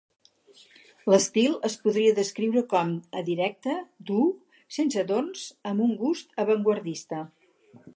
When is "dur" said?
4.11-4.27